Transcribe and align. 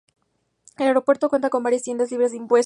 El 0.79 0.87
aeropuerto 0.87 1.29
cuenta 1.29 1.51
con 1.51 1.61
varias 1.61 1.83
tiendas 1.83 2.09
libres 2.09 2.31
de 2.31 2.37
impuestos. 2.37 2.59